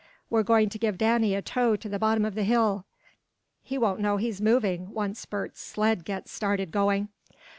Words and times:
"We're 0.31 0.41
going 0.41 0.69
to 0.69 0.79
give 0.79 0.97
Danny 0.97 1.35
a 1.35 1.43
tow 1.43 1.75
to 1.75 1.87
the 1.87 1.99
bottom 1.99 2.25
of 2.25 2.33
the 2.33 2.43
hill!" 2.43 2.85
"He 3.61 3.77
won't 3.77 3.99
know 3.99 4.17
he's 4.17 4.41
moving, 4.41 4.89
once 4.95 5.23
Bert's 5.27 5.61
sled 5.61 6.05
gets 6.05 6.31
started 6.31 6.71
going!" 6.71 7.09